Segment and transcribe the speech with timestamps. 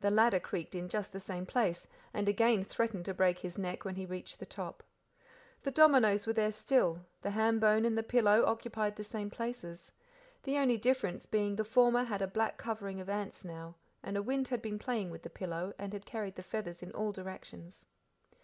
[0.00, 3.84] The ladder creaked in just the same place, and again threatened to break his neck
[3.84, 4.82] when he reached the top.
[5.62, 9.92] The dominoes were there still, the ham bone and the pillow occupied the same places;
[10.42, 14.20] the only difference being the former had a black covering of ants now, and a
[14.22, 17.86] wind had been playing with the pillow, and had carried the feathers in all directions.